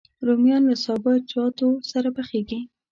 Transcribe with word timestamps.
رومیان 0.25 0.63
له 0.69 0.75
سابهجاتو 0.85 1.69
سره 1.91 2.09
پخېږي 2.17 2.59